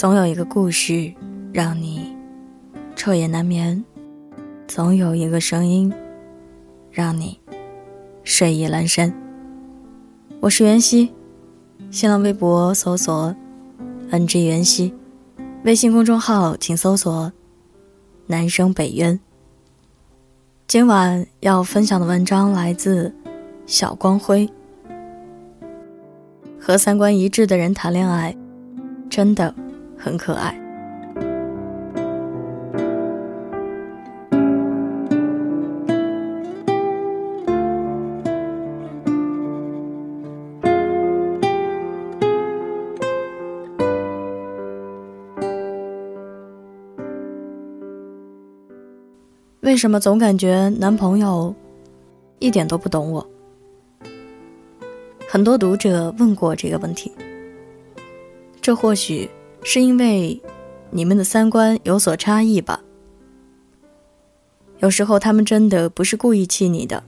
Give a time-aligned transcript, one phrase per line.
[0.00, 1.12] 总有一个故事
[1.52, 2.16] 让你
[2.96, 3.84] 彻夜难眠，
[4.66, 5.92] 总有一个声音
[6.90, 7.38] 让你
[8.24, 9.12] 睡意阑珊。
[10.40, 11.12] 我是袁熙，
[11.90, 13.36] 新浪微博搜索
[14.10, 14.94] “ng 袁熙”，
[15.64, 17.30] 微信公众号请搜索
[18.26, 19.20] “南生北渊”。
[20.66, 23.14] 今晚要分享的文章来自
[23.66, 24.48] 小光辉。
[26.58, 28.34] 和三观一致的人谈恋爱，
[29.10, 29.54] 真的
[30.00, 30.56] 很可爱。
[49.60, 51.54] 为什么总感觉男朋友
[52.40, 53.24] 一点都不懂我？
[55.28, 57.12] 很多读者问过这个问题，
[58.60, 59.30] 这或许
[59.62, 60.40] 是因为
[60.90, 62.80] 你们的三观有所差异吧。
[64.78, 67.02] 有时候他们真的不是故意气你的，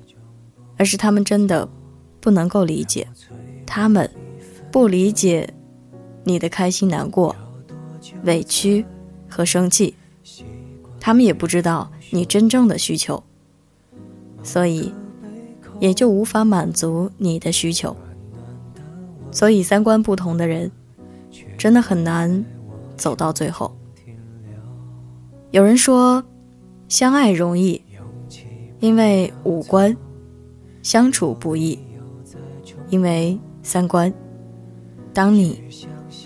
[0.77, 1.69] 而是他们真的
[2.21, 3.09] 不能够理解，
[3.67, 4.11] 他们
[4.71, 5.53] 不理解
[6.25, 7.35] 你的开心、难过、
[8.25, 8.85] 委屈
[9.29, 9.95] 和生气，
[11.01, 13.23] 他们也不知道你真正的需求，
[14.43, 14.93] 所以
[15.81, 17.97] 也就无法满足你的需求。
[19.31, 20.71] 所以，三观不同的人，
[21.59, 22.45] 真的很难
[22.97, 23.77] 走到最后。
[25.51, 26.25] 有人说，
[26.89, 27.83] 相爱容易，
[28.81, 29.95] 因为五官；
[30.83, 31.79] 相处不易，
[32.89, 34.13] 因为三观。
[35.13, 35.63] 当你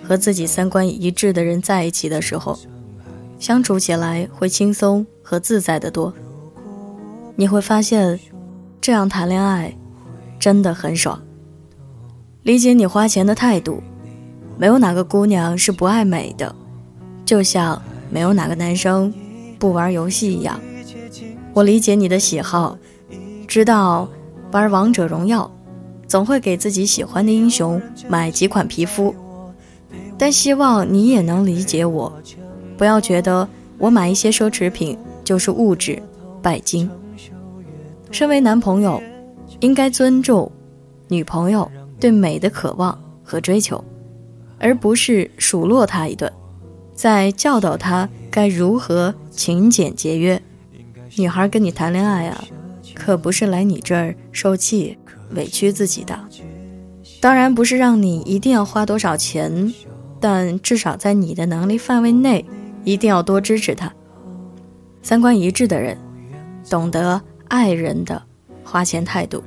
[0.05, 2.57] 和自己三观一致的人在一起的时候，
[3.39, 6.15] 相处起来会轻松和自在的多。
[7.35, 8.19] 你会发现，
[8.81, 9.77] 这样谈恋爱
[10.39, 11.21] 真的很爽。
[12.45, 13.83] 理解你花钱的态度，
[14.57, 16.55] 没有哪个姑娘是不爱美的，
[17.25, 17.81] 就像
[18.11, 19.13] 没有哪个男生
[19.59, 20.61] 不玩游戏一样。
[21.53, 22.77] 我理解你的喜好，
[23.47, 24.09] 知道
[24.53, 25.51] 玩王者荣耀，
[26.07, 29.15] 总会给自己喜欢的英雄买几款皮肤，
[30.19, 32.13] 但希望你也能理解我，
[32.77, 36.03] 不要觉得我买一些奢侈品就是物质
[36.43, 36.91] 拜金。
[38.11, 39.03] 身为男朋友，
[39.61, 40.51] 应该尊重
[41.09, 41.71] 女朋友。
[41.99, 43.83] 对美的渴望和追求，
[44.59, 46.33] 而不是数落他一顿，
[46.95, 50.41] 再教导他该如何勤俭节约。
[51.17, 52.45] 女孩跟你谈恋爱啊，
[52.95, 54.99] 可不是来你这儿受气、
[55.31, 56.19] 委屈自己的。
[57.21, 59.73] 当然不是让你一定要花多少钱，
[60.21, 62.45] 但至少在你的能力范围内，
[62.85, 63.93] 一定要多支持他。
[65.03, 65.97] 三观一致的人，
[66.69, 68.23] 懂得爱人的
[68.65, 69.43] 花钱态度，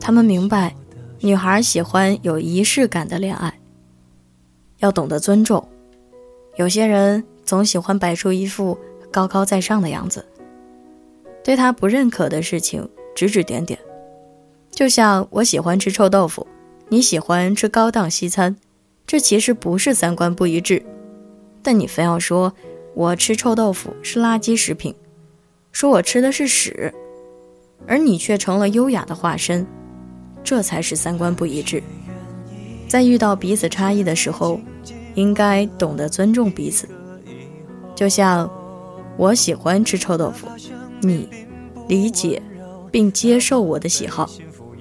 [0.00, 0.74] 他们明白。
[1.20, 3.57] 女孩喜欢有仪式感的恋爱，
[4.78, 5.66] 要懂得尊重。
[6.56, 8.76] 有些人总喜欢摆出一副
[9.10, 10.26] 高高在上的样子，
[11.44, 13.78] 对他不认可的事情指指点点。
[14.70, 16.46] 就像我喜欢吃臭豆腐，
[16.88, 18.56] 你喜欢吃高档西餐，
[19.06, 20.82] 这其实不是三观不一致，
[21.62, 22.52] 但你非要说
[22.94, 24.94] 我吃臭豆腐是垃圾食品，
[25.72, 26.92] 说我吃的是屎，
[27.86, 29.66] 而你却成了优雅的化身。
[30.44, 31.82] 这才是三观不一致。
[32.88, 34.58] 在遇到彼此差异的时候，
[35.14, 36.88] 应该懂得尊重彼此。
[37.94, 38.50] 就像
[39.16, 40.46] 我喜欢吃臭豆腐，
[41.02, 41.28] 你
[41.86, 42.40] 理解
[42.90, 44.30] 并接受我的喜好，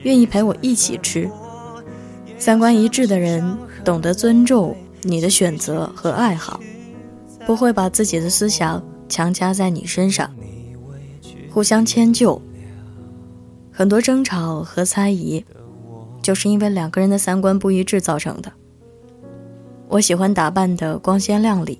[0.03, 1.29] 愿意陪我一起吃。
[2.37, 6.59] 三观一致的人懂得尊重你的选择和爱好，
[7.45, 10.33] 不会把自己的思想强加在你身上，
[11.51, 12.41] 互相迁就。
[13.71, 15.43] 很多争吵和猜疑，
[16.27, 18.51] 就是因为两个人的三观不一致造成的。
[19.87, 21.79] 我喜欢打扮的光鲜亮丽，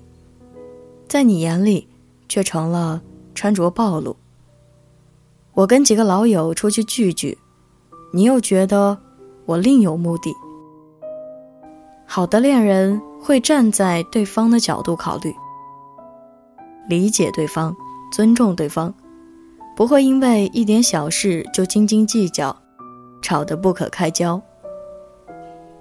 [1.06, 1.86] 在你眼里
[2.30, 3.02] 却成了
[3.34, 4.16] 穿着暴露。
[5.52, 7.36] 我跟几个老友出去聚聚，
[8.10, 8.96] 你又觉得
[9.44, 10.34] 我另有目的。
[12.06, 15.34] 好的恋人会站在对方的角度考虑，
[16.88, 17.76] 理解对方，
[18.10, 18.94] 尊重对方。
[19.76, 22.56] 不会因为一点小事就斤斤计较，
[23.22, 24.40] 吵得不可开交。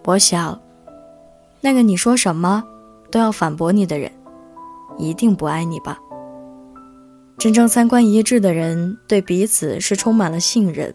[0.06, 0.60] 我想，
[1.62, 2.64] 那个你说什么
[3.12, 4.12] 都要反驳你的人，
[4.98, 6.00] 一定不爱你吧？
[7.38, 10.94] 真正三观一致的人，对彼此是充满了信任，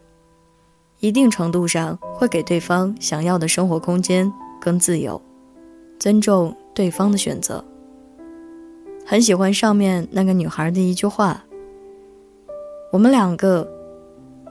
[0.99, 5.21] 一定程度上会给对方想要的生活空间跟自由，
[5.99, 7.65] 尊重对方的选择。
[9.05, 11.45] 很喜欢上面那个女孩的一句话。
[12.93, 13.67] 我们两个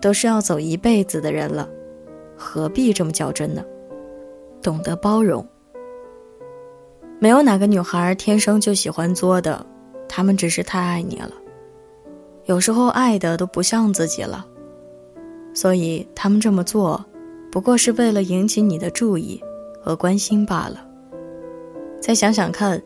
[0.02, 1.70] 都是要走一辈子的人了，
[2.42, 3.64] 何必这么较真呢？
[4.64, 5.48] 懂得包容。
[7.20, 9.64] 没有哪个女孩天生就喜欢作的，
[10.10, 11.32] 他们只是太爱你了，
[12.46, 14.44] 有时候爱的都不像自己了，
[15.54, 17.06] 所以他们这么做，
[17.52, 19.40] 不过是为了引起你的注意
[19.84, 20.84] 和关心罢了。
[22.02, 22.82] 再想想看，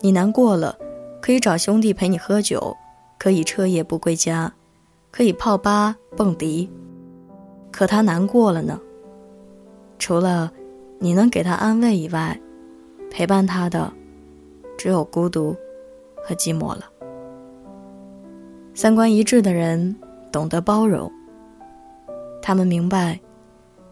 [0.00, 0.78] 你难过了，
[1.20, 2.76] 可以找兄弟陪你喝酒，
[3.18, 4.52] 可以彻夜不归家，
[5.10, 6.70] 可以泡吧蹦迪，
[7.72, 8.80] 可他难过了呢？
[10.02, 10.50] 除了
[10.98, 12.36] 你能给他安慰以外，
[13.08, 13.92] 陪伴他的，
[14.76, 15.54] 只有孤独
[16.24, 16.90] 和寂寞了。
[18.74, 19.94] 三观一致的人
[20.32, 21.08] 懂得包容，
[22.42, 23.20] 他们明白，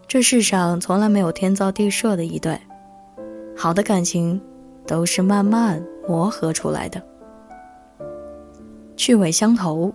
[0.05, 2.59] 这世上从来没有天造地设的一对，
[3.55, 4.41] 好的感情
[4.85, 7.01] 都是慢慢磨合出来的。
[8.97, 9.93] 趣味相投，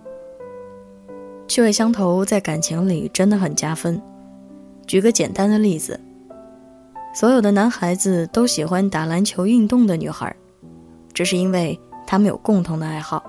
[1.47, 4.01] 趣味相投在感情里真的很加分。
[4.87, 6.01] 举个简单的例子。
[7.17, 10.37] 所有的男孩子都喜欢打篮球运动的女孩，
[11.15, 13.25] 这是因为他们有共同的爱好。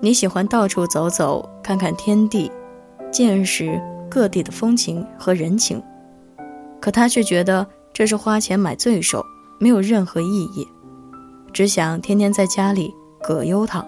[0.00, 2.50] 你喜欢到处走走，看看天地，
[3.10, 3.78] 见识
[4.10, 5.82] 各地的风情和人情，
[6.80, 9.22] 可他却觉得这是花钱买罪受，
[9.60, 10.66] 没有任何意义，
[11.52, 12.90] 只想天天在家里
[13.22, 13.86] 葛优躺。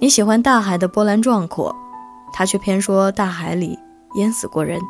[0.00, 1.72] 你喜欢大海的波澜壮阔，
[2.32, 3.78] 他却偏说大海里
[4.16, 4.80] 淹死过人。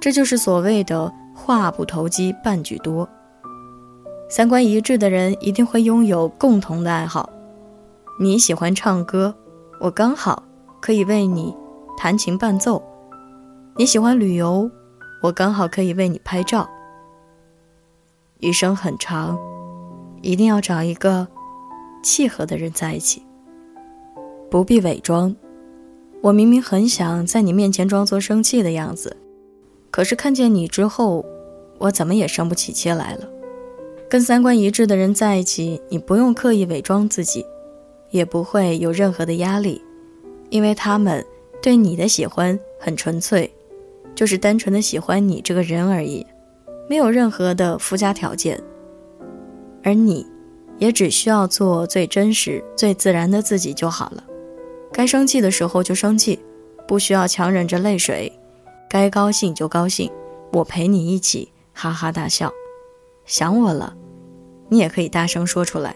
[0.00, 3.08] 这就是所谓的话不投机半句多。
[4.28, 7.30] 三观一致的人一定会拥有共同的爱好。
[8.20, 9.34] 你喜欢唱歌，
[9.80, 10.42] 我刚好
[10.80, 11.56] 可以为你
[11.96, 12.82] 弹琴伴奏；
[13.76, 14.70] 你喜欢旅游，
[15.22, 16.68] 我刚好可以为你拍照。
[18.40, 19.38] 余生很长，
[20.20, 21.26] 一定要找一个
[22.02, 23.22] 契合的人在一起。
[24.50, 25.34] 不必伪装，
[26.22, 29.16] 我明明很想在你面前装作生气的样子。
[29.90, 31.24] 可是看见你之后，
[31.78, 33.28] 我怎么也生不起气来了。
[34.08, 37.44] 跟三观一致的人在一起，你不用刻意伪装自己，
[38.10, 39.82] 也不会有任何的压力，
[40.50, 41.24] 因为他们
[41.60, 43.50] 对你的喜欢很纯粹，
[44.14, 46.26] 就是单纯的喜欢你这个人而已，
[46.88, 48.58] 没有任何的附加条件。
[49.82, 50.26] 而你，
[50.78, 54.24] 也只需要做最真实、最自然的自己就好了。
[54.90, 56.38] 该生气的时候就生气，
[56.86, 58.32] 不需要强忍着泪水。
[58.88, 60.10] 该高兴就高兴，
[60.50, 62.50] 我陪你一起哈哈大笑。
[63.26, 63.94] 想我了，
[64.70, 65.94] 你也可以大声说出来。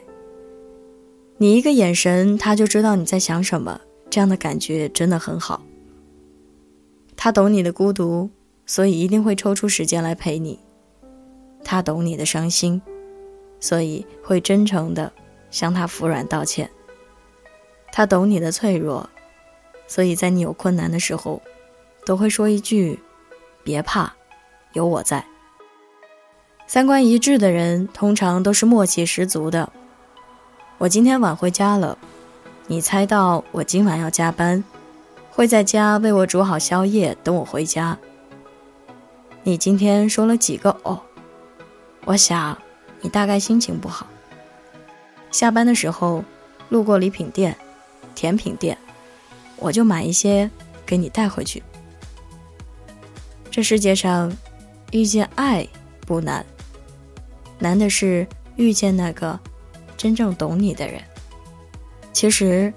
[1.39, 3.81] 你一个眼神，他就知道你在想什么，
[4.11, 5.62] 这样的感觉真的很好。
[7.17, 8.29] 他懂你的孤独，
[8.67, 10.59] 所以一定会抽出时间来陪你。
[11.65, 12.83] 他懂你的伤心，
[13.59, 15.11] 所以会真诚的
[15.50, 16.71] 向他服软道歉。
[17.91, 19.09] 他懂你的脆弱，
[19.87, 21.41] 所以在你有困难的时候。
[22.04, 22.99] 都会说一句
[23.62, 24.12] ：“别怕，
[24.72, 25.25] 有我在。”
[26.66, 29.70] 三观一致的人通常都是默契十足的。
[30.78, 31.99] 我今天晚回家了，
[32.66, 34.64] 你猜到我今晚要加班，
[35.31, 37.99] 会在家为我煮好宵夜等我回家。
[39.43, 41.00] 你今天说了几个哦？
[42.04, 42.56] 我想
[43.00, 44.06] 你大概心情不好。
[45.30, 46.25] 下班的时候
[46.68, 47.56] 路过礼品店、
[48.14, 48.76] 甜品店，
[49.56, 50.50] 我就买一些
[50.87, 51.62] 给你带回去。
[53.52, 54.32] 这世界上，
[54.92, 55.68] 遇见爱
[56.06, 56.42] 不难，
[57.59, 59.38] 难的是遇见那个
[59.94, 60.99] 真正懂你的人。
[62.14, 62.73] 其实，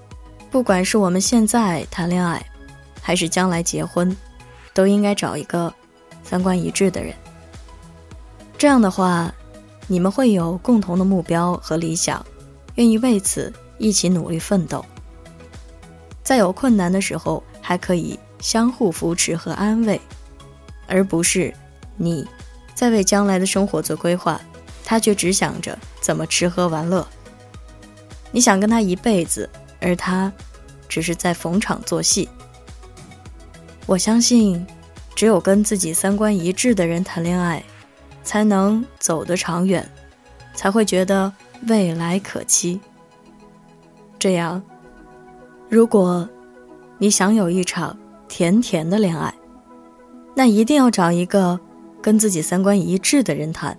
[0.51, 2.45] 不管是我们现在谈恋爱，
[3.01, 4.13] 还是将来结婚，
[4.73, 5.73] 都应该找一个
[6.25, 7.15] 三观一致的人。
[8.57, 9.33] 这样的话，
[9.87, 12.23] 你们会有共同的目标和理想，
[12.75, 14.83] 愿意为此一起努力奋斗。
[16.21, 20.01] 在有困难的时候，还可以相互扶持和安慰。
[20.87, 21.53] 而不是
[21.97, 22.27] 你
[22.73, 24.39] 在为将来的生活做规划，
[24.83, 27.07] 他却只想着怎么吃喝玩乐。
[28.31, 29.49] 你想跟他一辈子，
[29.79, 30.31] 而他
[30.87, 32.27] 只是在逢场作戏。
[33.85, 34.65] 我相信，
[35.15, 37.63] 只有跟自己三观一致的人谈恋爱，
[38.23, 39.89] 才能走得长远，
[40.53, 41.31] 才会觉得
[41.67, 42.79] 未来可期。
[44.19, 44.61] 这样，
[45.69, 46.27] 如果
[46.97, 49.33] 你想有一场甜甜的恋爱。
[50.35, 51.59] 那一定要找一个
[52.01, 53.77] 跟自己三观一致的人谈。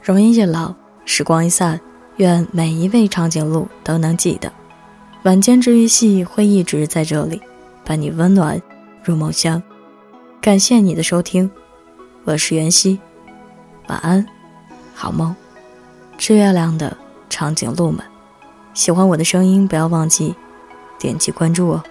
[0.00, 0.74] 容颜一老，
[1.04, 1.80] 时光一散，
[2.18, 4.52] 愿每一位长颈鹿都能记得，
[5.24, 7.42] 晚间治愈系会一直在这里，
[7.84, 8.60] 伴你温暖
[9.02, 9.60] 入梦乡。
[10.40, 11.50] 感谢你的收听，
[12.24, 13.00] 我是袁熙，
[13.88, 14.24] 晚安，
[14.94, 15.34] 好梦。
[16.16, 16.96] 吃月亮的
[17.28, 18.04] 长颈鹿们，
[18.72, 20.34] 喜欢我的声音，不要忘记
[20.98, 21.82] 点击关注哦。